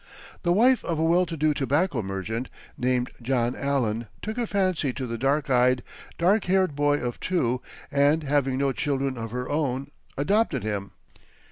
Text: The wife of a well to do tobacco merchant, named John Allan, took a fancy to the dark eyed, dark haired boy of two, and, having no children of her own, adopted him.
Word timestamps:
The 0.41 0.51
wife 0.51 0.83
of 0.83 0.97
a 0.97 1.03
well 1.03 1.27
to 1.27 1.37
do 1.37 1.53
tobacco 1.53 2.01
merchant, 2.01 2.49
named 2.75 3.11
John 3.21 3.55
Allan, 3.55 4.07
took 4.23 4.39
a 4.39 4.47
fancy 4.47 4.93
to 4.93 5.05
the 5.05 5.15
dark 5.15 5.47
eyed, 5.51 5.83
dark 6.17 6.45
haired 6.45 6.75
boy 6.75 6.97
of 6.99 7.19
two, 7.19 7.61
and, 7.91 8.23
having 8.23 8.57
no 8.57 8.71
children 8.71 9.15
of 9.15 9.29
her 9.29 9.47
own, 9.47 9.91
adopted 10.17 10.63
him. 10.63 10.93